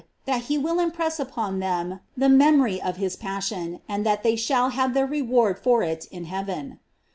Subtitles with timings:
[0.25, 4.95] That he willimpress upon them the memory of his passion, and that they shall have
[4.95, 6.79] their reward for it in heaven.